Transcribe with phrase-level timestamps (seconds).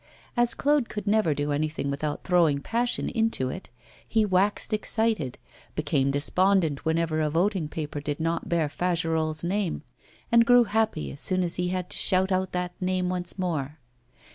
[0.35, 3.69] As Claude could never do anything without throwing passion into it,
[4.07, 5.37] he waxed excited,
[5.75, 9.83] became despondent whenever a voting paper did not bear Fagerolles' name,
[10.31, 13.77] and grew happy as soon as he had to shout out that name once more.